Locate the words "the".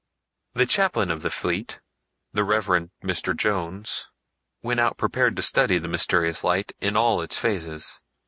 0.55-0.65, 1.21-1.29, 2.33-2.43, 5.77-5.87